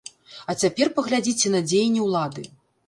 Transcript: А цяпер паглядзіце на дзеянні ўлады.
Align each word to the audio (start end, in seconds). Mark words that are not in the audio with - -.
А 0.53 0.55
цяпер 0.63 0.87
паглядзіце 0.97 1.47
на 1.59 1.63
дзеянні 1.69 2.01
ўлады. 2.09 2.53